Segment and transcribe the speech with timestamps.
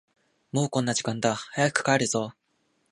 [0.51, 2.33] もうこんな時間だ、早く帰るぞ。